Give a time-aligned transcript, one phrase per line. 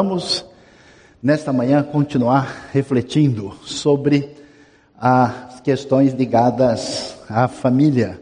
[0.00, 0.46] Vamos,
[1.20, 4.32] nesta manhã, continuar refletindo sobre
[4.96, 8.20] as questões ligadas à família.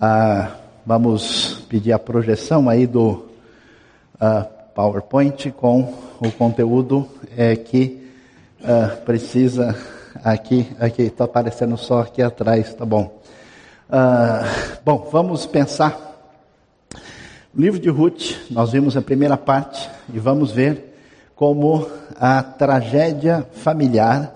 [0.00, 0.52] Ah,
[0.86, 3.26] vamos pedir a projeção aí do
[4.20, 4.42] ah,
[4.76, 8.08] PowerPoint com o conteúdo é, que
[8.62, 9.76] ah, precisa
[10.22, 13.20] aqui, aqui está aparecendo só aqui atrás, tá bom.
[13.90, 14.44] Ah,
[14.84, 16.12] bom, vamos pensar
[17.54, 20.91] o livro de Ruth, nós vimos a primeira parte e vamos ver
[21.42, 21.88] como
[22.20, 24.32] a tragédia familiar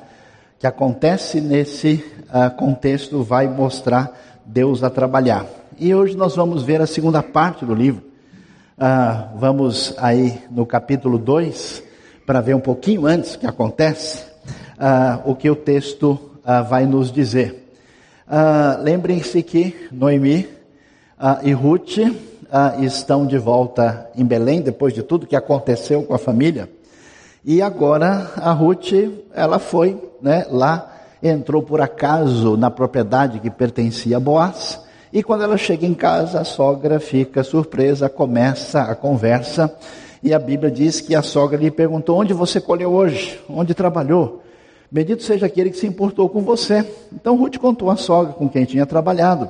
[0.58, 4.12] que acontece nesse uh, contexto vai mostrar
[4.44, 5.46] Deus a trabalhar.
[5.78, 8.02] E hoje nós vamos ver a segunda parte do livro.
[8.76, 11.80] Uh, vamos aí no capítulo 2
[12.26, 14.24] para ver um pouquinho antes o que acontece,
[14.76, 16.18] uh, o que o texto
[16.68, 17.70] vai nos dizer.
[18.82, 20.48] Lembrem-se que Noemi
[21.44, 21.98] e Ruth
[22.50, 26.68] ah, estão de volta em Belém, depois de tudo que aconteceu com a família.
[27.48, 28.92] E agora a Ruth,
[29.32, 34.84] ela foi né, lá, entrou por acaso na propriedade que pertencia a Boaz.
[35.12, 39.72] E quando ela chega em casa, a sogra fica surpresa, começa a conversa.
[40.24, 43.40] E a Bíblia diz que a sogra lhe perguntou: Onde você colheu hoje?
[43.48, 44.42] Onde trabalhou?
[44.90, 46.84] Bendito seja aquele que se importou com você.
[47.12, 49.48] Então Ruth contou à sogra com quem tinha trabalhado.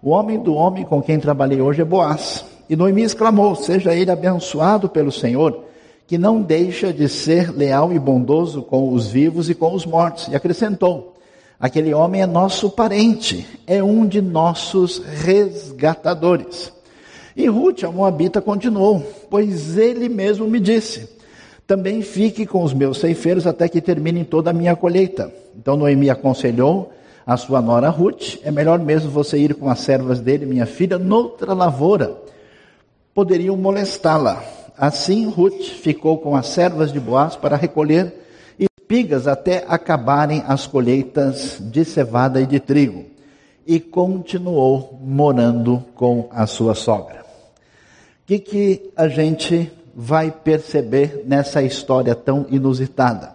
[0.00, 2.44] O homem do homem com quem trabalhei hoje é Boaz.
[2.70, 5.71] E Noemi exclamou: Seja ele abençoado pelo Senhor,
[6.06, 10.28] que não deixa de ser leal e bondoso com os vivos e com os mortos.
[10.28, 11.14] E acrescentou:
[11.58, 16.72] Aquele homem é nosso parente, é um de nossos resgatadores.
[17.36, 19.00] E Ruth, a Moabita, continuou:
[19.30, 21.08] Pois ele mesmo me disse:
[21.66, 25.32] Também fique com os meus ceifeiros até que termine toda a minha colheita.
[25.56, 26.92] Então Noemi aconselhou
[27.24, 30.98] a sua nora Ruth, é melhor mesmo você ir com as servas dele, minha filha,
[30.98, 32.16] noutra lavoura.
[33.14, 34.42] Poderiam molestá-la.
[34.76, 38.14] Assim Ruth ficou com as servas de Boaz para recolher
[38.58, 43.06] espigas até acabarem as colheitas de cevada e de trigo.
[43.66, 47.22] E continuou morando com a sua sogra.
[47.22, 53.34] O que, que a gente vai perceber nessa história tão inusitada?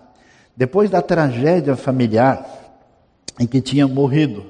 [0.55, 2.45] Depois da tragédia familiar,
[3.39, 4.45] em que tinha morrido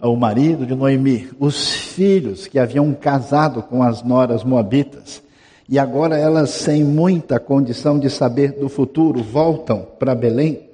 [0.00, 5.22] o marido de Noemi, os filhos que haviam casado com as noras moabitas,
[5.68, 10.66] e agora elas, sem muita condição de saber do futuro, voltam para Belém.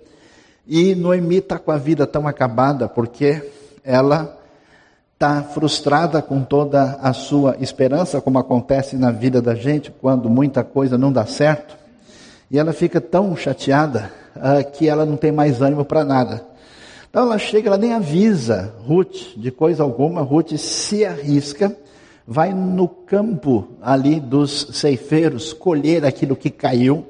[0.66, 3.43] E Noemi está com a vida tão acabada porque
[3.83, 4.38] ela
[5.15, 10.62] está frustrada com toda a sua esperança, como acontece na vida da gente quando muita
[10.62, 11.77] coisa não dá certo.
[12.49, 16.44] E ela fica tão chateada uh, que ela não tem mais ânimo para nada.
[17.10, 21.77] Então ela chega, ela nem avisa Ruth de coisa alguma, Ruth se arrisca,
[22.26, 27.06] vai no campo ali dos ceifeiros colher aquilo que caiu,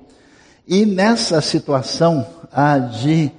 [0.66, 3.30] e nessa situação ah, de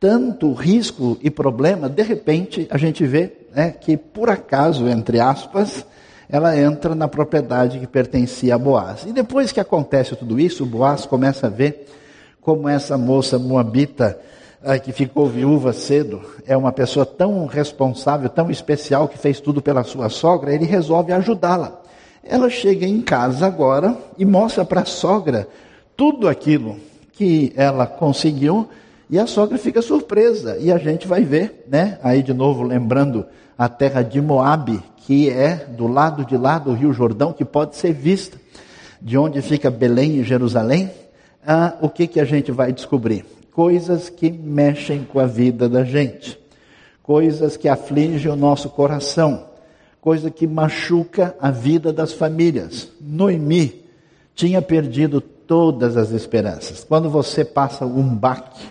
[0.00, 5.86] tanto risco e problema, de repente a gente vê né, que por acaso, entre aspas,
[6.28, 9.04] ela entra na propriedade que pertencia a Boaz.
[9.06, 11.86] E depois que acontece tudo isso, Boaz começa a ver
[12.40, 14.18] como essa moça moabita
[14.82, 19.84] que ficou viúva cedo, é uma pessoa tão responsável, tão especial, que fez tudo pela
[19.84, 21.80] sua sogra, ele resolve ajudá-la.
[22.22, 25.46] Ela chega em casa agora e mostra para a sogra
[25.94, 26.76] tudo aquilo
[27.12, 28.68] que ela conseguiu
[29.10, 30.56] e a sogra fica surpresa.
[30.58, 31.98] E a gente vai ver, né?
[32.02, 33.26] Aí de novo lembrando
[33.56, 37.76] a terra de Moabe, que é do lado de lá do Rio Jordão, que pode
[37.76, 38.38] ser vista
[39.00, 40.90] de onde fica Belém e Jerusalém.
[41.46, 43.24] Ah, o que, que a gente vai descobrir?
[43.54, 46.38] Coisas que mexem com a vida da gente,
[47.02, 49.46] coisas que afligem o nosso coração,
[50.00, 52.90] coisa que machuca a vida das famílias.
[53.00, 53.84] Noemi
[54.34, 56.82] tinha perdido todas as esperanças.
[56.82, 58.66] Quando você passa um baque,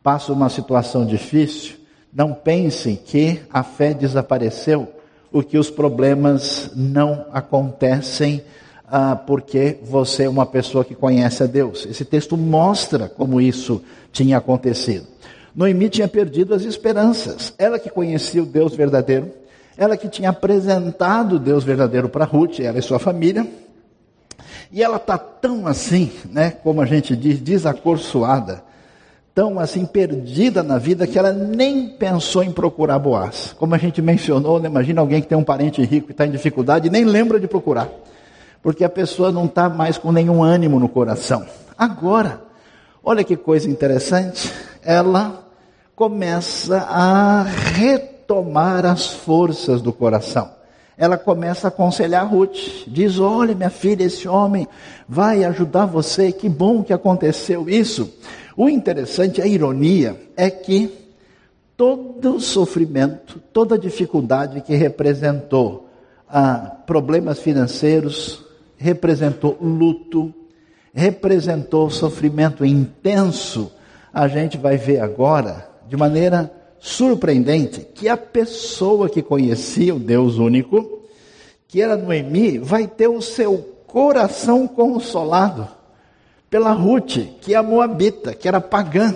[0.00, 1.76] passa uma situação difícil,
[2.12, 4.88] não pense que a fé desapareceu,
[5.32, 8.42] o que os problemas não acontecem
[8.90, 11.86] ah, porque você é uma pessoa que conhece a Deus.
[11.86, 15.06] Esse texto mostra como isso tinha acontecido.
[15.54, 17.54] Noemi tinha perdido as esperanças.
[17.56, 19.30] Ela que conhecia o Deus verdadeiro,
[19.76, 23.46] ela que tinha apresentado o Deus verdadeiro para Ruth, ela e sua família.
[24.72, 28.62] E ela está tão assim, né, como a gente diz, desacorçoada,
[29.34, 33.54] tão assim perdida na vida que ela nem pensou em procurar Boaz.
[33.58, 36.30] Como a gente mencionou, né, imagina alguém que tem um parente rico e está em
[36.30, 37.88] dificuldade e nem lembra de procurar
[38.62, 41.46] porque a pessoa não está mais com nenhum ânimo no coração.
[41.76, 42.42] Agora,
[43.02, 44.52] olha que coisa interessante,
[44.82, 45.44] ela
[45.96, 50.50] começa a retomar as forças do coração.
[50.96, 52.86] ela começa a aconselhar Ruth.
[52.86, 54.68] Diz: Olha, minha filha, esse homem
[55.08, 58.12] vai ajudar você, que bom que aconteceu isso.
[58.54, 60.92] O interessante, a ironia, é que
[61.74, 65.88] todo o sofrimento, toda dificuldade que representou
[66.28, 68.44] ah, problemas financeiros,
[68.80, 70.32] representou luto,
[70.94, 73.70] representou sofrimento intenso,
[74.12, 80.38] a gente vai ver agora, de maneira surpreendente, que a pessoa que conhecia o Deus
[80.38, 81.02] único,
[81.68, 85.68] que era Noemi, vai ter o seu coração consolado
[86.48, 89.14] pela Ruth, que é a Moabita, que era pagã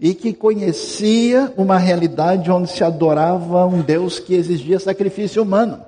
[0.00, 5.80] e que conhecia uma realidade onde se adorava um Deus que exigia sacrifício humano.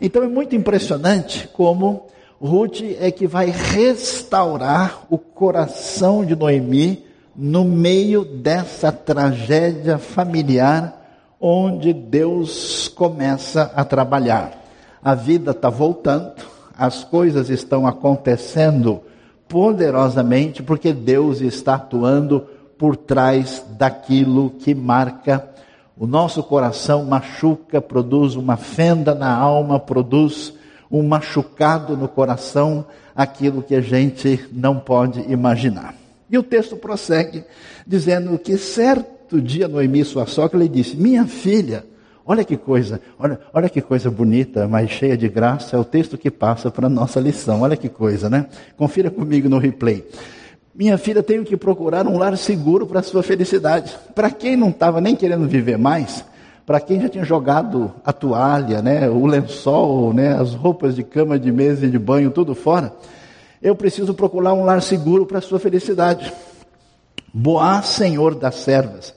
[0.00, 2.08] Então é muito impressionante como
[2.40, 7.04] Ruth é que vai restaurar o coração de Noemi
[7.34, 10.94] no meio dessa tragédia familiar
[11.40, 14.52] onde Deus começa a trabalhar.
[15.02, 16.32] A vida está voltando,
[16.76, 19.00] as coisas estão acontecendo
[19.48, 22.46] poderosamente porque Deus está atuando
[22.76, 25.48] por trás daquilo que marca
[25.96, 30.54] o nosso coração, machuca, produz uma fenda na alma, produz
[30.90, 35.94] um machucado no coração, aquilo que a gente não pode imaginar.
[36.30, 37.44] E o texto prossegue
[37.86, 41.84] dizendo que certo dia Noemi, sua sogra, lhe disse: Minha filha,
[42.24, 46.18] olha que coisa, olha, olha que coisa bonita, mas cheia de graça, é o texto
[46.18, 47.62] que passa para a nossa lição.
[47.62, 48.46] Olha que coisa, né?
[48.76, 50.04] Confira comigo no replay.
[50.74, 53.96] Minha filha, tenho que procurar um lar seguro para sua felicidade.
[54.14, 56.24] Para quem não estava nem querendo viver mais,
[56.68, 61.38] para quem já tinha jogado a toalha, né, o lençol, né, as roupas de cama,
[61.38, 62.92] de mesa e de banho, tudo fora,
[63.62, 66.30] eu preciso procurar um lar seguro para a sua felicidade.
[67.32, 69.14] Boaz, senhor das servas,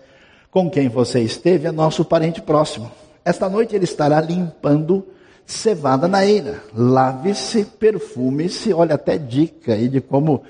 [0.49, 2.89] com quem você esteve, é nosso parente próximo.
[3.25, 5.05] Esta noite ele estará limpando
[5.51, 6.63] cevada na eira.
[6.75, 10.43] Lave-se, perfume-se, olha até dica aí de como.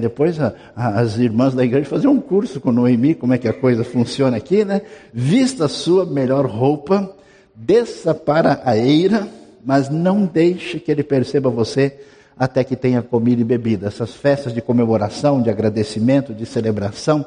[0.00, 3.48] Depois a, a, as irmãs da igreja faziam um curso com Noemi, como é que
[3.48, 4.82] a coisa funciona aqui, né?
[5.14, 7.10] Vista a sua melhor roupa,
[7.54, 9.26] desça para a eira,
[9.64, 11.98] mas não deixe que ele perceba você
[12.38, 13.86] até que tenha comida e bebida.
[13.86, 17.24] Essas festas de comemoração, de agradecimento, de celebração,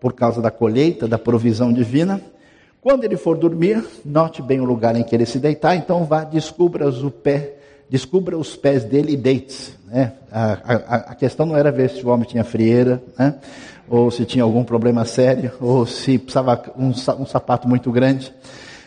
[0.00, 2.20] por causa da colheita, da provisão divina,
[2.84, 6.22] quando ele for dormir, note bem o lugar em que ele se deitar, então vá,
[6.22, 7.54] descubra o pé,
[7.88, 9.72] descubra os pés dele e deite-se.
[9.86, 10.12] Né?
[10.30, 13.36] A, a, a, questão não era ver se o homem tinha frieira, né?
[13.88, 18.30] ou se tinha algum problema sério, ou se precisava um, um sapato muito grande.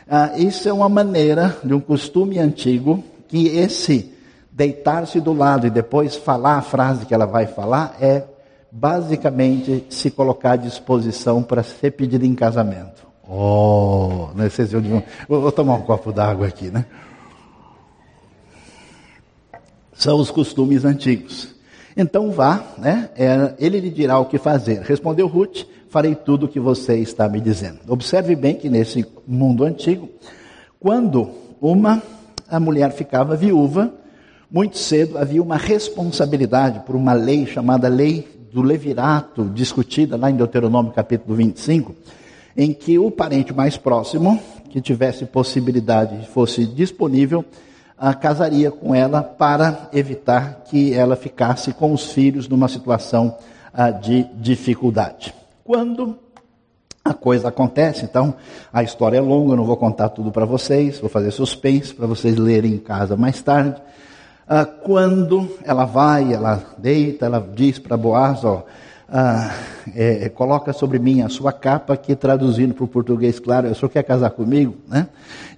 [0.07, 4.13] Ah, isso é uma maneira de um costume antigo que esse
[4.51, 8.25] deitar-se do lado e depois falar a frase que ela vai falar é
[8.71, 13.07] basicamente se colocar à disposição para ser pedido em casamento.
[13.29, 14.49] Oh, né?
[14.49, 16.85] Vocês vão, vou, vou tomar um copo d'água aqui, né?
[19.93, 21.55] São os costumes antigos.
[21.95, 23.09] Então vá, né?
[23.15, 24.81] É, ele lhe dirá o que fazer.
[24.81, 27.79] Respondeu Ruth: Farei tudo o que você está me dizendo.
[27.87, 30.09] Observe bem que nesse mundo antigo,
[30.79, 31.29] quando
[31.59, 32.01] uma
[32.49, 33.93] a mulher ficava viúva,
[34.49, 40.35] muito cedo havia uma responsabilidade por uma lei chamada lei do levirato, discutida lá em
[40.35, 41.93] Deuteronômio capítulo 25
[42.57, 44.39] em que o parente mais próximo,
[44.71, 47.45] que tivesse possibilidade, fosse disponível,
[47.95, 53.37] ah, casaria com ela para evitar que ela ficasse com os filhos numa situação
[53.71, 55.33] ah, de dificuldade.
[55.63, 56.17] Quando
[57.05, 58.33] a coisa acontece, então
[58.73, 62.07] a história é longa, eu não vou contar tudo para vocês, vou fazer suspense para
[62.07, 63.79] vocês lerem em casa mais tarde.
[64.47, 68.65] Ah, quando ela vai, ela deita, ela diz para Boaz, ó,
[69.09, 69.55] ah,
[69.95, 73.75] é, é, coloca sobre mim a sua capa, que traduzindo para o português, claro, o
[73.75, 74.75] senhor quer casar comigo?
[74.87, 75.07] Né?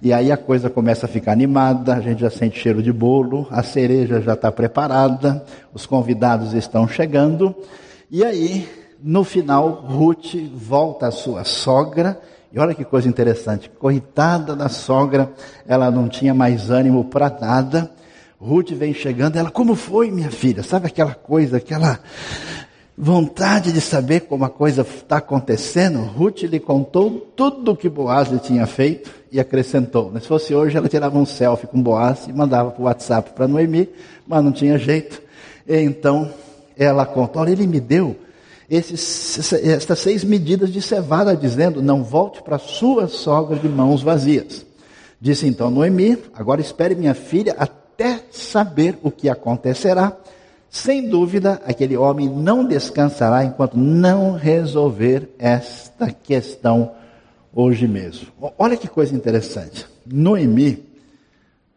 [0.00, 3.48] E aí a coisa começa a ficar animada, a gente já sente cheiro de bolo,
[3.50, 7.54] a cereja já está preparada, os convidados estão chegando,
[8.08, 8.68] e aí,
[9.02, 12.20] no final, Ruth volta à sua sogra,
[12.52, 15.30] e olha que coisa interessante, coitada da sogra,
[15.66, 17.90] ela não tinha mais ânimo para nada,
[18.40, 20.62] Ruth vem chegando, ela, como foi, minha filha?
[20.62, 22.00] Sabe aquela coisa, aquela
[23.02, 28.28] vontade de saber como a coisa está acontecendo, Ruth lhe contou tudo o que Boaz
[28.28, 30.12] lhe tinha feito e acrescentou.
[30.20, 33.48] Se fosse hoje, ela tirava um selfie com Boaz e mandava para o WhatsApp para
[33.48, 33.88] Noemi,
[34.26, 35.22] mas não tinha jeito.
[35.66, 36.30] Então,
[36.76, 38.16] ela contou, olha, ele me deu
[38.68, 44.66] esses, estas seis medidas de cevada, dizendo, não volte para sua sogra de mãos vazias.
[45.18, 50.14] Disse então Noemi, agora espere minha filha até saber o que acontecerá
[50.70, 56.92] sem dúvida, aquele homem não descansará enquanto não resolver esta questão
[57.52, 58.28] hoje mesmo.
[58.56, 59.84] Olha que coisa interessante.
[60.06, 60.84] Noemi,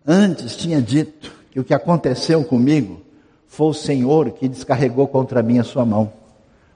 [0.05, 3.01] antes tinha dito que o que aconteceu comigo
[3.47, 6.13] foi o Senhor que descarregou contra mim a sua mão.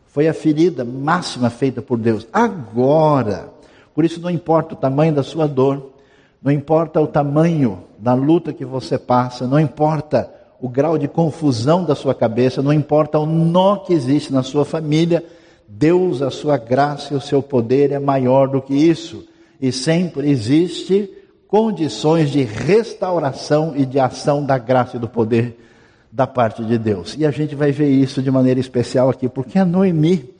[0.07, 2.27] Foi a ferida máxima feita por Deus.
[2.33, 3.47] Agora,
[3.93, 5.93] por isso não importa o tamanho da sua dor,
[6.41, 11.83] não importa o tamanho da luta que você passa, não importa o grau de confusão
[11.83, 15.23] da sua cabeça, não importa o nó que existe na sua família,
[15.67, 19.27] Deus, a sua graça e o seu poder é maior do que isso.
[19.61, 21.09] E sempre existe
[21.47, 25.59] condições de restauração e de ação da graça e do poder
[26.11, 27.15] da parte de Deus.
[27.17, 30.33] E a gente vai ver isso de maneira especial aqui, porque a Noemi,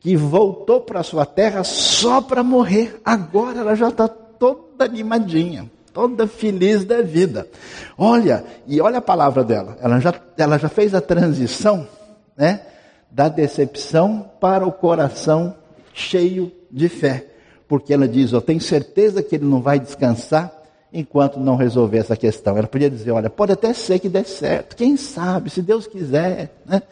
[0.00, 6.26] que voltou para sua terra só para morrer, agora ela já está toda animadinha toda
[6.26, 7.46] feliz da vida.
[7.96, 11.86] Olha, e olha a palavra dela, ela já, ela já fez a transição,
[12.36, 12.60] né?
[13.10, 15.54] Da decepção para o coração
[15.94, 17.28] cheio de fé.
[17.68, 20.52] Porque ela diz: Eu tenho certeza que ele não vai descansar
[20.92, 22.58] enquanto não resolver essa questão.
[22.58, 26.52] Ela podia dizer: Olha, pode até ser que dê certo, quem sabe, se Deus quiser,
[26.66, 26.82] né?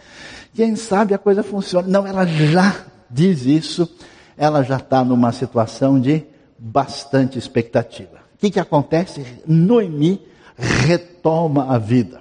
[0.54, 1.88] Quem sabe a coisa funciona.
[1.88, 3.92] Não, ela já diz isso,
[4.36, 6.24] ela já está numa situação de
[6.56, 9.24] bastante expectativa que, que acontece?
[9.46, 10.20] Noemi
[10.58, 12.20] retoma a vida.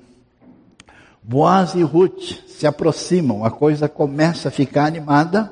[1.23, 5.51] Boaz e Ruth se aproximam, a coisa começa a ficar animada,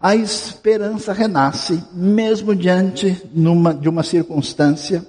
[0.00, 5.04] a esperança renasce, mesmo diante numa, de uma circunstância,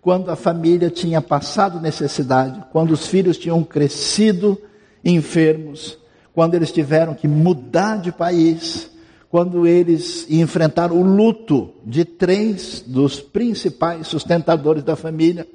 [0.00, 4.56] quando a família tinha passado necessidade, quando os filhos tinham crescido
[5.04, 5.98] enfermos,
[6.32, 8.88] quando eles tiveram que mudar de país,
[9.36, 15.46] quando eles enfrentaram o luto de três dos principais sustentadores da família,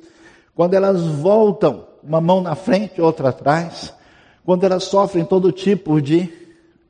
[0.54, 3.92] quando elas voltam, uma mão na frente, outra atrás,
[4.46, 6.32] quando elas sofrem todo tipo de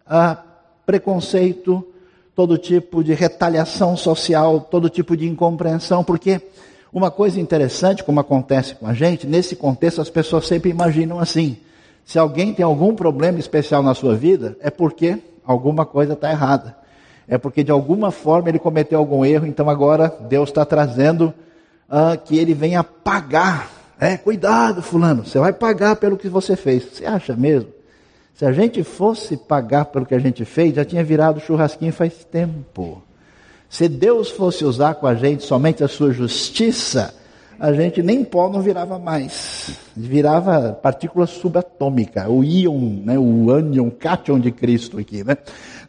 [0.06, 0.44] ah,
[0.86, 1.82] preconceito,
[2.36, 6.42] todo tipo de retaliação social, todo tipo de incompreensão, porque
[6.92, 11.56] uma coisa interessante, como acontece com a gente, nesse contexto as pessoas sempre imaginam assim:
[12.04, 16.81] se alguém tem algum problema especial na sua vida, é porque alguma coisa está errada.
[17.32, 21.34] É porque de alguma forma ele cometeu algum erro, então agora Deus está trazendo
[21.90, 23.72] uh, que ele venha pagar.
[23.98, 26.84] É, cuidado, fulano, você vai pagar pelo que você fez.
[26.84, 27.70] Você acha mesmo?
[28.36, 32.26] Se a gente fosse pagar pelo que a gente fez, já tinha virado churrasquinho faz
[32.26, 33.02] tempo.
[33.70, 37.14] Se Deus fosse usar com a gente somente a sua justiça,
[37.58, 39.78] a gente nem pó não virava mais.
[39.96, 45.38] Virava partícula subatômica, o íon, né, o ânion, cátion de Cristo aqui, né?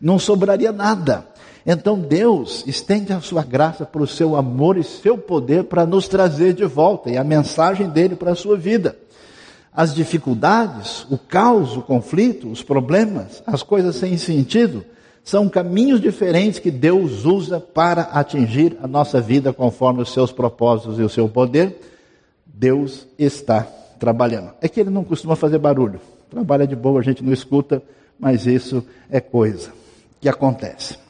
[0.00, 1.31] Não sobraria nada.
[1.64, 6.08] Então Deus estende a sua graça para o seu amor e seu poder para nos
[6.08, 8.96] trazer de volta e a mensagem dele para a sua vida.
[9.72, 14.84] As dificuldades, o caos, o conflito, os problemas, as coisas sem sentido,
[15.24, 20.98] são caminhos diferentes que Deus usa para atingir a nossa vida conforme os seus propósitos
[20.98, 21.80] e o seu poder.
[22.44, 23.66] Deus está
[23.98, 24.52] trabalhando.
[24.60, 26.00] É que ele não costuma fazer barulho.
[26.28, 27.82] Trabalha de boa, a gente não escuta,
[28.18, 29.72] mas isso é coisa
[30.20, 31.01] que acontece.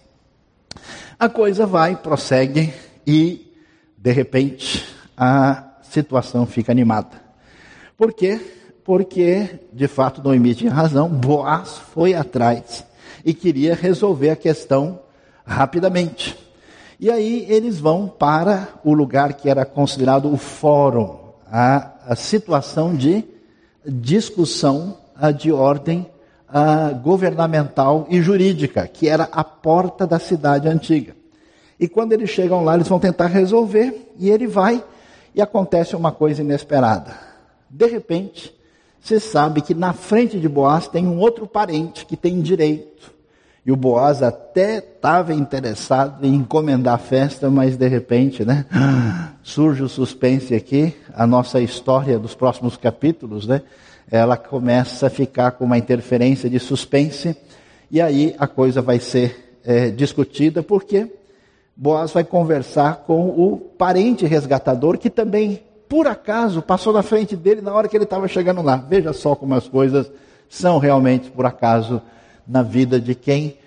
[1.18, 2.72] A coisa vai, prossegue
[3.06, 3.52] e,
[3.96, 4.86] de repente,
[5.16, 7.20] a situação fica animada.
[7.96, 8.40] Por quê?
[8.84, 12.84] Porque, de fato, Noemi tinha razão, Boaz foi atrás
[13.24, 15.00] e queria resolver a questão
[15.46, 16.36] rapidamente.
[16.98, 22.94] E aí eles vão para o lugar que era considerado o fórum, a, a situação
[22.94, 23.24] de
[23.84, 24.96] discussão
[25.36, 26.06] de ordem
[26.52, 31.16] a, governamental e jurídica, que era a porta da cidade antiga.
[31.80, 34.85] E quando eles chegam lá, eles vão tentar resolver, e ele vai,
[35.35, 37.16] e acontece uma coisa inesperada.
[37.68, 38.54] De repente,
[39.00, 43.11] você sabe que na frente de Boaz tem um outro parente que tem direito.
[43.64, 48.66] E o Boaz até estava interessado em encomendar a festa, mas de repente, né?
[49.42, 53.62] Surge o suspense aqui, a nossa história dos próximos capítulos, né?
[54.12, 57.35] Ela começa a ficar com uma interferência de suspense,
[57.90, 61.11] e aí a coisa vai ser é, discutida, porque
[61.75, 67.61] Boaz vai conversar com o parente resgatador, que também por acaso, passou na frente dele
[67.61, 68.76] na hora que ele estava chegando lá.
[68.76, 70.11] Veja só como as coisas
[70.49, 72.00] são realmente por acaso
[72.49, 73.59] na vida de quem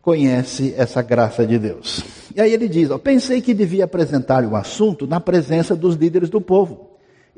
[0.00, 2.02] conhece essa graça de Deus.
[2.34, 6.30] E aí ele diz: ó, pensei que devia apresentar o assunto na presença dos líderes
[6.30, 6.87] do povo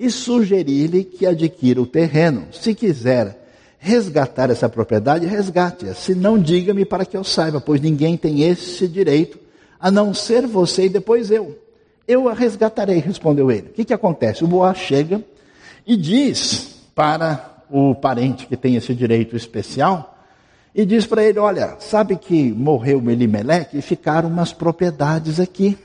[0.01, 2.47] e sugerir-lhe que adquira o terreno.
[2.53, 3.39] Se quiser
[3.79, 5.93] resgatar essa propriedade, resgate-a.
[5.93, 9.39] Se não, diga-me para que eu saiba, pois ninguém tem esse direito
[9.79, 11.59] a não ser você e depois eu.
[12.09, 13.69] Eu a resgatarei, respondeu ele.
[13.69, 14.43] O que, que acontece?
[14.43, 15.23] O Boaz chega
[15.87, 20.19] e diz para o parente que tem esse direito especial,
[20.75, 25.77] e diz para ele: Olha, sabe que morreu Melimeleque e ficaram umas propriedades aqui,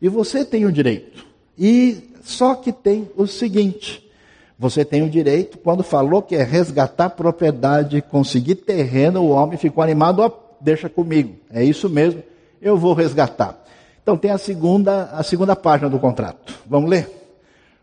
[0.00, 1.26] e você tem o direito.
[1.58, 4.06] E Só que tem o seguinte:
[4.58, 9.82] você tem o direito, quando falou que é resgatar propriedade, conseguir terreno, o homem ficou
[9.82, 10.30] animado, ó,
[10.60, 11.36] deixa comigo.
[11.50, 12.22] É isso mesmo,
[12.60, 13.58] eu vou resgatar.
[14.02, 16.52] Então tem a segunda, a segunda página do contrato.
[16.66, 17.08] Vamos ler?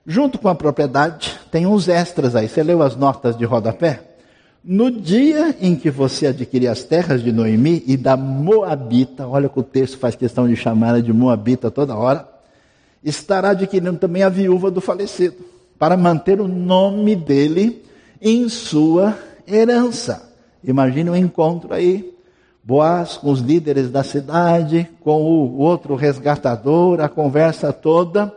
[0.05, 2.47] Junto com a propriedade, tem uns extras aí.
[2.47, 4.01] Você leu as notas de rodapé?
[4.63, 9.59] No dia em que você adquirir as terras de Noemi e da Moabita, olha que
[9.59, 12.34] o texto faz questão de chamar ela de Moabita toda hora,
[13.05, 15.37] estará adquirindo também a viúva do falecido,
[15.77, 17.85] para manter o nome dele
[18.19, 19.15] em sua
[19.47, 20.33] herança.
[20.63, 22.13] Imagine um encontro aí,
[22.63, 28.33] Boaz com os líderes da cidade, com o outro resgatador, a conversa toda,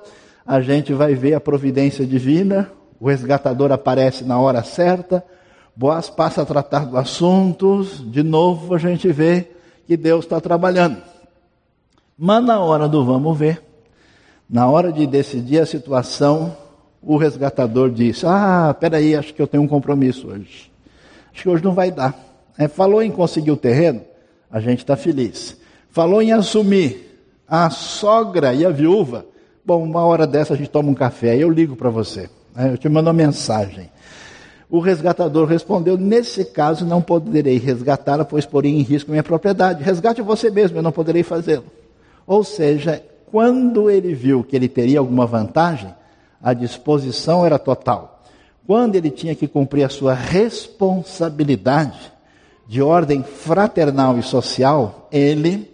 [0.46, 2.70] a gente vai ver a providência divina,
[3.00, 5.25] o resgatador aparece na hora certa,
[5.75, 9.50] Boaz passa a tratar do assunto, de novo a gente vê
[9.87, 10.98] que Deus está trabalhando.
[12.18, 13.62] Mas na hora do vamos ver,
[14.48, 16.56] na hora de decidir a situação,
[17.02, 20.70] o resgatador disse: Ah, peraí, acho que eu tenho um compromisso hoje.
[21.32, 22.18] Acho que hoje não vai dar.
[22.56, 24.00] É, falou em conseguir o terreno,
[24.50, 25.56] a gente está feliz.
[25.90, 27.08] Falou em assumir
[27.46, 29.26] a sogra e a viúva.
[29.64, 32.28] Bom, uma hora dessa a gente toma um café, eu ligo para você.
[32.54, 32.72] Né?
[32.72, 33.90] Eu te mando uma mensagem.
[34.70, 39.84] O resgatador respondeu: Nesse caso não poderei resgatá-la, pois poria em risco minha propriedade.
[39.84, 41.66] Resgate você mesmo, eu não poderei fazê-lo.
[42.26, 45.94] Ou seja, quando ele viu que ele teria alguma vantagem,
[46.42, 48.23] a disposição era total.
[48.66, 52.12] Quando ele tinha que cumprir a sua responsabilidade
[52.66, 55.70] de ordem fraternal e social, ele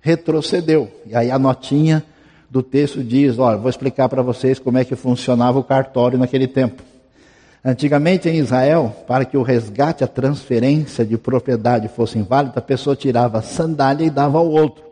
[0.00, 0.90] retrocedeu.
[1.06, 2.04] E aí a notinha
[2.50, 6.48] do texto diz: olha, vou explicar para vocês como é que funcionava o cartório naquele
[6.48, 6.82] tempo.
[7.64, 12.94] Antigamente em Israel, para que o resgate, a transferência de propriedade fosse inválida, a pessoa
[12.94, 14.85] tirava a sandália e dava ao outro.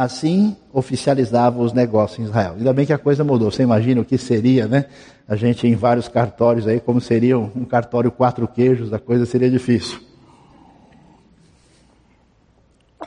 [0.00, 2.54] Assim oficializava os negócios em Israel.
[2.56, 3.50] Ainda bem que a coisa mudou.
[3.50, 4.86] Você imagina o que seria, né?
[5.28, 9.50] A gente em vários cartórios aí, como seria um cartório quatro queijos, a coisa seria
[9.50, 10.00] difícil.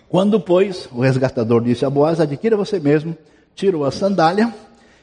[0.08, 3.18] Quando, pois, o resgatador disse a Boaz, adquira você mesmo,
[3.56, 4.54] tirou a sandália,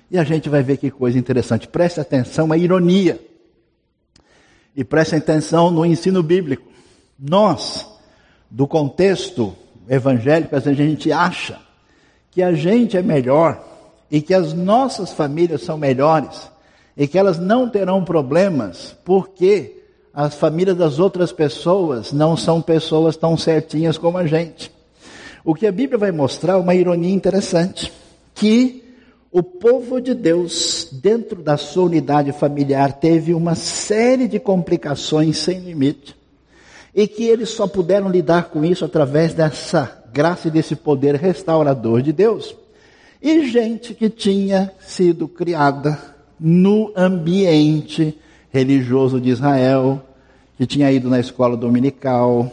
[0.08, 1.66] e a gente vai ver que coisa interessante.
[1.66, 3.20] Preste atenção à ironia.
[4.76, 6.70] E preste atenção no ensino bíblico.
[7.18, 7.84] Nós,
[8.48, 9.56] do contexto
[9.88, 11.68] evangélico, a gente acha
[12.30, 13.62] que a gente é melhor
[14.10, 16.50] e que as nossas famílias são melhores
[16.96, 19.76] e que elas não terão problemas porque
[20.12, 24.72] as famílias das outras pessoas não são pessoas tão certinhas como a gente.
[25.44, 27.92] O que a Bíblia vai mostrar é uma ironia interessante,
[28.34, 28.84] que
[29.32, 35.60] o povo de Deus, dentro da sua unidade familiar, teve uma série de complicações sem
[35.60, 36.16] limite.
[36.92, 42.02] E que eles só puderam lidar com isso através dessa graça e desse poder restaurador
[42.02, 42.56] de Deus.
[43.22, 45.98] E gente que tinha sido criada
[46.38, 48.16] no ambiente
[48.50, 50.02] religioso de Israel,
[50.56, 52.50] que tinha ido na escola dominical,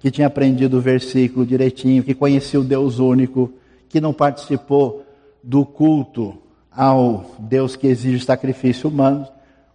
[0.00, 3.52] que tinha aprendido o versículo direitinho, que conhecia o Deus único,
[3.88, 5.04] que não participou
[5.42, 6.36] do culto
[6.70, 9.26] ao Deus que exige sacrifício humano.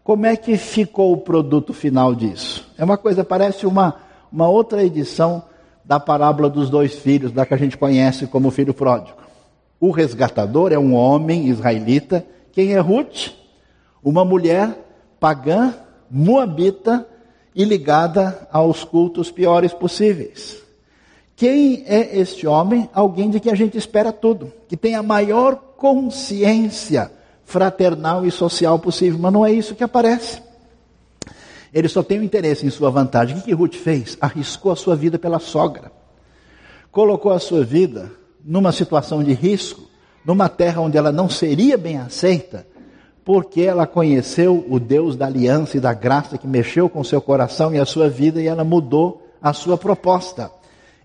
[0.04, 2.68] Como é que ficou o produto final disso?
[2.78, 3.96] É uma coisa, parece uma,
[4.32, 5.44] uma outra edição
[5.86, 9.18] da parábola dos dois filhos, da que a gente conhece como filho pródigo.
[9.80, 12.26] O resgatador é um homem israelita.
[12.52, 13.32] Quem é Ruth?
[14.04, 14.76] Uma mulher
[15.20, 15.74] pagã,
[16.10, 17.08] moabita
[17.54, 20.64] e ligada aos cultos piores possíveis.
[21.36, 22.90] Quem é este homem?
[22.94, 27.12] Alguém de que a gente espera tudo, que tem a maior consciência
[27.44, 30.42] fraternal e social possível, mas não é isso que aparece.
[31.76, 33.36] Ele só tem um interesse em sua vantagem.
[33.36, 34.18] O que, que Ruth fez?
[34.22, 35.92] Arriscou a sua vida pela sogra.
[36.90, 38.10] Colocou a sua vida
[38.46, 39.84] numa situação de risco,
[40.24, 42.66] numa terra onde ela não seria bem aceita,
[43.26, 47.76] porque ela conheceu o Deus da aliança e da graça que mexeu com seu coração
[47.76, 50.50] e a sua vida e ela mudou a sua proposta.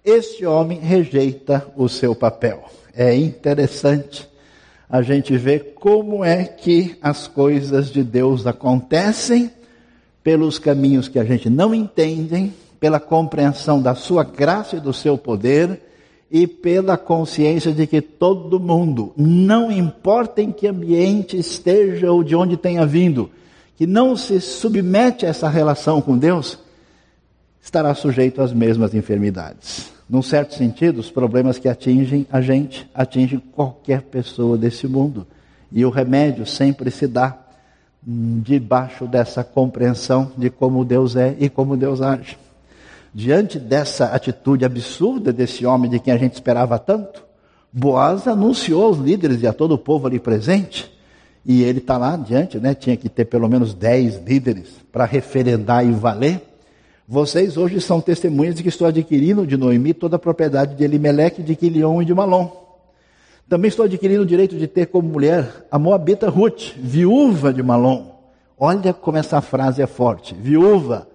[0.04, 2.62] Este homem rejeita o seu papel.
[2.94, 4.30] É interessante
[4.88, 9.50] a gente ver como é que as coisas de Deus acontecem
[10.22, 15.16] pelos caminhos que a gente não entende, pela compreensão da sua graça e do seu
[15.16, 15.80] poder
[16.30, 22.37] e pela consciência de que todo mundo, não importa em que ambiente esteja ou de
[22.37, 23.30] onde tenha vindo,
[23.76, 26.59] que não se submete a essa relação com Deus,
[27.61, 29.90] estará sujeito às mesmas enfermidades.
[30.09, 35.26] Num certo sentido, os problemas que atingem a gente atingem qualquer pessoa desse mundo.
[35.70, 37.37] E o remédio sempre se dá
[38.02, 42.38] debaixo dessa compreensão de como Deus é e como Deus age.
[43.12, 47.24] Diante dessa atitude absurda desse homem de quem a gente esperava tanto,
[47.72, 50.92] Boaz anunciou aos líderes e a todo o povo ali presente
[51.46, 52.74] E ele está lá adiante, né?
[52.74, 56.42] Tinha que ter pelo menos dez líderes para referendar e valer.
[57.08, 61.42] Vocês hoje são testemunhas de que estou adquirindo de Noemi toda a propriedade de Elimeleque,
[61.42, 62.60] de Quilion e de Malom.
[63.50, 68.12] Também estou adquirindo o direito de ter como mulher a Moabita Ruth, viúva de Malom.
[68.56, 70.36] Olha como essa frase é forte.
[70.36, 71.08] Viúva,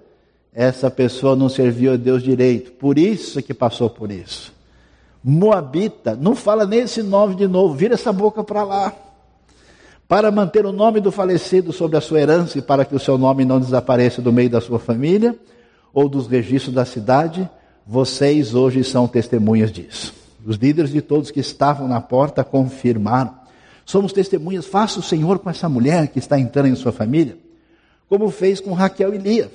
[0.54, 4.54] essa pessoa não serviu a Deus direito, por isso que passou por isso.
[5.24, 8.94] Moabita, não fala nesse nome de novo, vira essa boca para lá
[10.06, 13.18] para manter o nome do falecido sobre a sua herança e para que o seu
[13.18, 15.34] nome não desapareça do meio da sua família
[15.94, 17.50] ou dos registros da cidade,
[17.88, 20.25] vocês hoje são testemunhas disso.
[20.46, 23.34] Os líderes de todos que estavam na porta confirmaram.
[23.84, 27.38] Somos testemunhas, faça o Senhor com essa mulher que está entrando em sua família,
[28.08, 29.52] como fez com Raquel e Lia,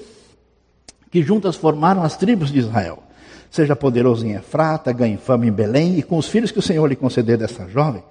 [1.10, 3.02] que juntas formaram as tribos de Israel.
[3.50, 6.86] Seja poderoso em Efrata, ganhe fama em Belém, e com os filhos que o Senhor
[6.86, 8.02] lhe conceder dessa jovem,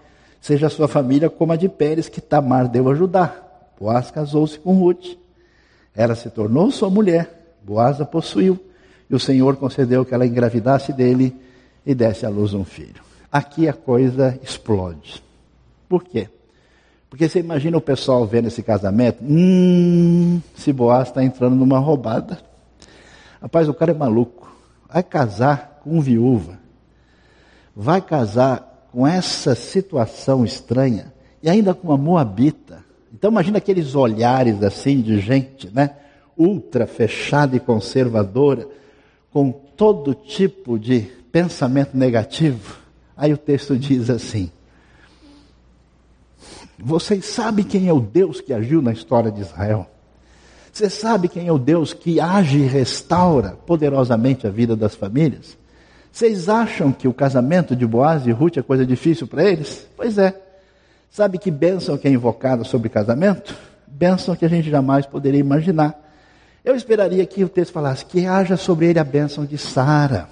[0.41, 3.73] seja a sua família como a de Pérez, que Tamar deu ajudar.
[3.79, 5.17] Boaz casou-se com Ruth.
[5.95, 7.57] Ela se tornou sua mulher.
[7.63, 8.59] Boaz a possuiu.
[9.09, 11.35] E o Senhor concedeu que ela engravidasse dele
[11.89, 13.01] e desse à luz um filho.
[13.31, 15.23] Aqui a coisa explode.
[15.89, 16.29] Por quê?
[17.09, 22.37] Porque você imagina o pessoal vendo esse casamento, hum, se Boaz está entrando numa roubada.
[23.41, 24.55] Rapaz, o cara é maluco.
[24.87, 26.59] Vai casar com viúva.
[27.75, 32.85] Vai casar com essa situação estranha e ainda com a Moabita.
[33.11, 35.95] Então imagina aqueles olhares assim de gente, né?
[36.37, 38.67] Ultra fechada e conservadora,
[39.31, 42.77] com todo tipo de pensamento negativo.
[43.15, 44.51] Aí o texto diz assim:
[46.77, 49.87] Vocês sabem quem é o Deus que agiu na história de Israel?
[50.71, 55.57] Você sabe quem é o Deus que age e restaura poderosamente a vida das famílias?
[56.11, 59.87] Vocês acham que o casamento de Boaz e Ruth é coisa difícil para eles?
[59.95, 60.39] Pois é.
[61.09, 63.55] Sabe que bênção que é invocada sobre casamento?
[63.87, 65.99] Bênção que a gente jamais poderia imaginar.
[66.63, 70.29] Eu esperaria que o texto falasse que haja sobre ele a bênção de Sara,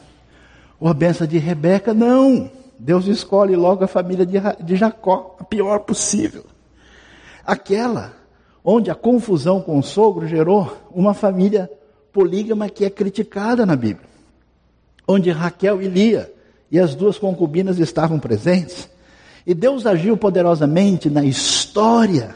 [0.80, 1.94] ou a bênção de Rebeca.
[1.94, 2.50] Não!
[2.80, 6.46] Deus escolhe logo a família de, de Jacó, a pior possível.
[7.46, 8.14] Aquela
[8.64, 11.72] onde a confusão com o sogro gerou uma família
[12.12, 14.08] polígama que é criticada na Bíblia
[15.08, 16.32] onde Raquel e Lia
[16.70, 18.90] e as duas concubinas estavam presentes.
[19.46, 22.36] E Deus agiu poderosamente na história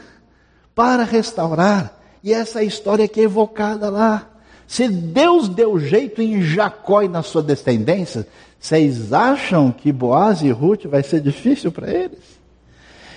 [0.74, 2.00] para restaurar.
[2.24, 4.30] E essa história que é evocada lá.
[4.72, 8.26] Se Deus deu jeito em Jacó e na sua descendência,
[8.58, 12.40] vocês acham que Boaz e Ruth vai ser difícil para eles?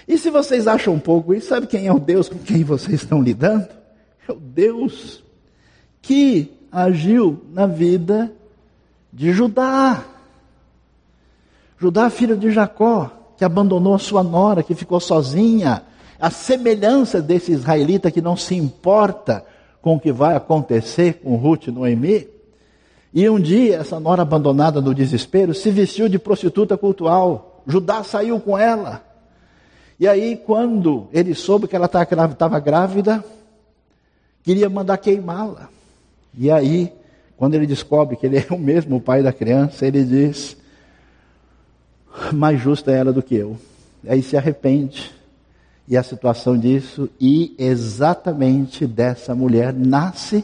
[0.06, 2.96] E se vocês acham um pouco isso, sabe quem é o Deus com quem vocês
[3.02, 3.70] estão lidando?
[4.28, 5.24] É o Deus
[6.02, 8.34] que agiu na vida
[9.14, 10.04] de Judá.
[11.80, 15.84] Judá, filho de Jacó, que abandonou a sua nora, que ficou sozinha.
[16.20, 19.46] A semelhança desse israelita que não se importa
[19.86, 22.28] com o que vai acontecer com Ruth e Noemi.
[23.14, 27.62] E um dia, essa nora abandonada no desespero se vestiu de prostituta cultural.
[27.68, 29.06] Judá saiu com ela.
[30.00, 33.24] E aí, quando ele soube que ela estava grávida,
[34.42, 35.70] queria mandar queimá-la.
[36.36, 36.92] E aí,
[37.38, 40.58] quando ele descobre que ele é o mesmo pai da criança, ele diz:
[42.34, 43.56] mais justa é ela do que eu.
[44.08, 45.14] Aí se arrepende.
[45.88, 50.44] E a situação disso, e exatamente dessa mulher nasce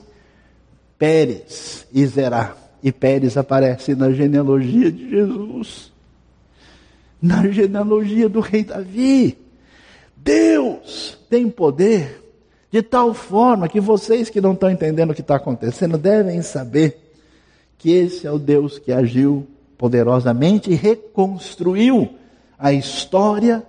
[1.00, 2.56] Pérez e Zerá.
[2.84, 5.92] E Pérez aparece na genealogia de Jesus,
[7.20, 9.38] na genealogia do rei Davi.
[10.16, 12.22] Deus tem poder
[12.72, 17.00] de tal forma que vocês que não estão entendendo o que está acontecendo devem saber
[17.78, 22.10] que esse é o Deus que agiu poderosamente e reconstruiu
[22.58, 23.64] a história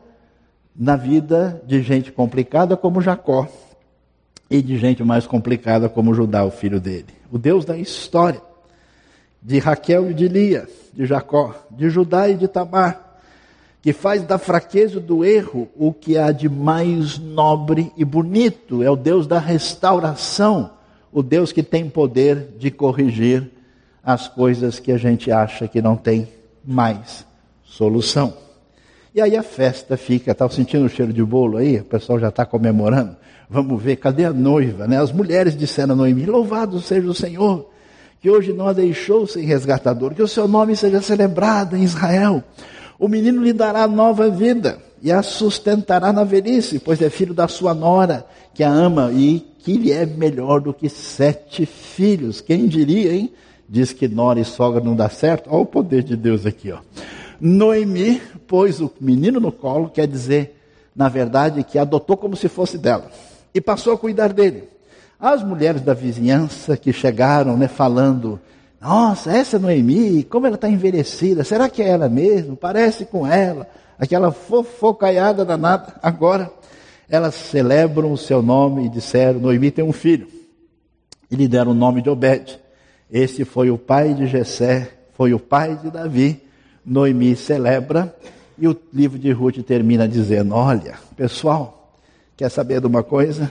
[0.74, 3.48] na vida de gente complicada como Jacó
[4.50, 7.06] e de gente mais complicada como Judá, o filho dele.
[7.30, 8.40] O Deus da história
[9.42, 13.12] de Raquel e de Lia, de Jacó, de Judá e de Tamar
[13.82, 18.80] que faz da fraqueza do erro o que há de mais nobre e bonito.
[18.80, 20.70] É o Deus da restauração,
[21.12, 23.50] o Deus que tem poder de corrigir
[24.04, 26.28] as coisas que a gente acha que não tem
[26.64, 27.26] mais
[27.64, 28.34] solução.
[29.14, 31.76] E aí a festa fica, está sentindo o cheiro de bolo aí?
[31.76, 33.14] O pessoal já está comemorando.
[33.48, 34.86] Vamos ver, cadê a noiva?
[34.88, 34.98] Né?
[34.98, 37.68] As mulheres disseram a Noemi, louvado seja o Senhor,
[38.22, 42.42] que hoje não a deixou sem resgatador, que o seu nome seja celebrado em Israel.
[42.98, 47.46] O menino lhe dará nova vida e a sustentará na velhice, pois é filho da
[47.48, 52.40] sua nora, que a ama e que lhe é melhor do que sete filhos.
[52.40, 53.30] Quem diria, hein?
[53.68, 55.50] Diz que nora e sogra não dá certo.
[55.50, 56.78] Olha o poder de Deus aqui, ó.
[57.44, 60.56] Noemi pôs o menino no colo, quer dizer,
[60.94, 63.10] na verdade, que adotou como se fosse dela
[63.52, 64.68] e passou a cuidar dele.
[65.18, 68.38] As mulheres da vizinhança que chegaram, né, falando:
[68.80, 72.56] Nossa, essa Noemi, como ela está envelhecida, será que é ela mesmo?
[72.56, 75.94] Parece com ela, aquela fofocaiada danada.
[76.00, 76.48] Agora,
[77.08, 80.28] elas celebram o seu nome e disseram: Noemi tem um filho.
[81.28, 82.60] E lhe deram o nome de Obed.
[83.10, 86.40] Esse foi o pai de Jessé, foi o pai de Davi.
[86.84, 88.14] Noemi celebra
[88.58, 91.92] e o livro de Ruth termina dizendo: Olha, pessoal,
[92.36, 93.50] quer saber de uma coisa?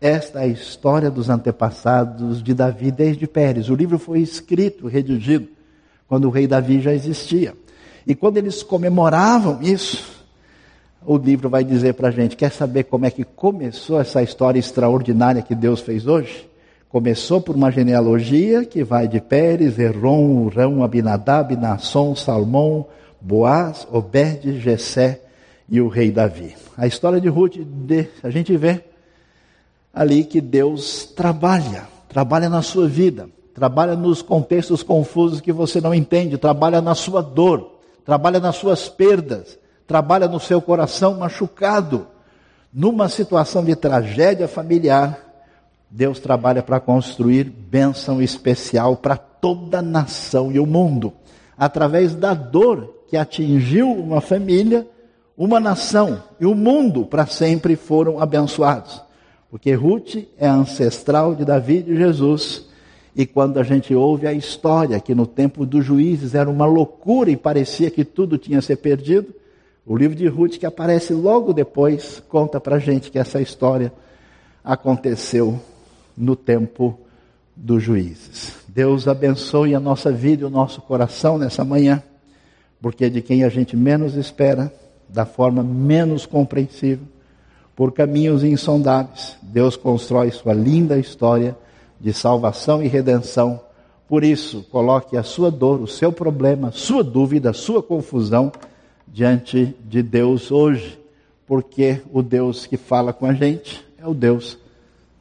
[0.00, 3.70] Esta é a história dos antepassados de Davi desde Pérez.
[3.70, 5.48] O livro foi escrito, redigido,
[6.06, 7.54] quando o rei Davi já existia.
[8.06, 10.24] E quando eles comemoravam isso,
[11.04, 14.58] o livro vai dizer para a gente: quer saber como é que começou essa história
[14.58, 16.48] extraordinária que Deus fez hoje?
[16.96, 22.86] Começou por uma genealogia que vai de Pérez, Errom, Urão, Abinadab, Nasson, Salmão,
[23.20, 25.20] Boaz, Obed, Jessé
[25.68, 26.56] e o rei Davi.
[26.74, 27.56] A história de Ruth,
[28.22, 28.82] a gente vê
[29.92, 35.92] ali que Deus trabalha, trabalha na sua vida, trabalha nos contextos confusos que você não
[35.92, 42.06] entende, trabalha na sua dor, trabalha nas suas perdas, trabalha no seu coração machucado.
[42.72, 45.25] Numa situação de tragédia familiar,
[45.96, 51.10] Deus trabalha para construir bênção especial para toda a nação e o mundo,
[51.56, 54.86] através da dor que atingiu uma família,
[55.38, 59.00] uma nação e o mundo para sempre foram abençoados.
[59.50, 62.66] Porque Ruth é ancestral de Davi e de Jesus.
[63.14, 67.30] E quando a gente ouve a história que no tempo dos juízes era uma loucura
[67.30, 69.34] e parecia que tudo tinha se perdido,
[69.86, 73.90] o livro de Ruth, que aparece logo depois, conta para a gente que essa história
[74.62, 75.58] aconteceu
[76.16, 76.98] no tempo
[77.54, 78.56] dos juízes.
[78.68, 82.02] Deus abençoe a nossa vida e o nosso coração nessa manhã
[82.80, 84.72] porque é de quem a gente menos espera,
[85.08, 87.06] da forma menos compreensível,
[87.74, 91.56] por caminhos insondáveis, Deus constrói sua linda história
[92.00, 93.60] de salvação e redenção.
[94.08, 98.50] Por isso, coloque a sua dor, o seu problema, a sua dúvida, a sua confusão
[99.06, 100.98] diante de Deus hoje,
[101.46, 104.58] porque o Deus que fala com a gente é o Deus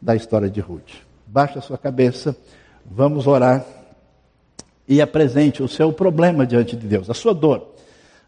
[0.02, 0.92] da história de Ruth.
[1.26, 2.36] Baixe a sua cabeça,
[2.86, 3.66] vamos orar
[4.88, 7.74] e apresente o seu problema diante de Deus, a sua dor,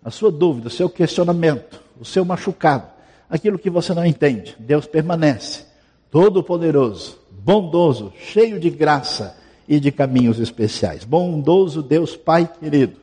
[0.04, 2.88] a sua dúvida, o seu questionamento, o seu machucado,
[3.30, 4.56] aquilo que você não entende.
[4.60, 5.66] Deus permanece,
[6.10, 11.04] todo-poderoso, bondoso, cheio de graça e de caminhos especiais.
[11.04, 12.98] Bondoso Deus Pai querido,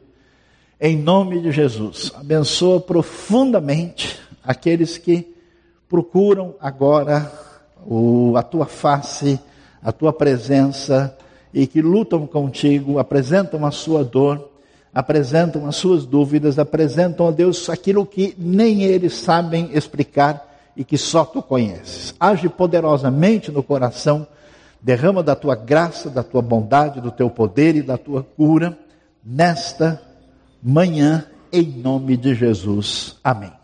[0.81, 5.33] em nome de Jesus, abençoa profundamente aqueles que
[5.88, 7.31] procuram agora
[7.86, 9.38] o, a tua face,
[9.82, 11.16] a tua presença
[11.52, 14.50] e que lutam contigo, apresentam a sua dor,
[14.92, 20.98] apresentam as suas dúvidas, apresentam a Deus aquilo que nem eles sabem explicar e que
[20.98, 22.14] só tu conheces.
[22.18, 24.26] Age poderosamente no coração,
[24.80, 28.76] derrama da tua graça, da tua bondade, do teu poder e da tua cura
[29.24, 30.00] nesta
[30.62, 33.16] manhã, em nome de Jesus.
[33.22, 33.63] Amém.